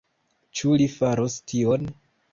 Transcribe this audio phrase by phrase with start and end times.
[0.61, 1.89] Ĉu li faros tion?